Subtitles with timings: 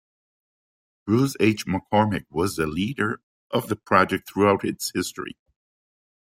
[1.05, 1.67] Bruce H.
[1.67, 5.37] McCormick was the leader of the project throughout its history.